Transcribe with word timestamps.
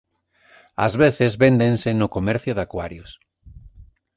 Ás 0.85 0.93
veces 1.03 1.31
véndense 1.43 1.89
no 1.93 2.07
comercio 2.15 2.51
de 2.55 2.63
acuarios. 2.67 3.11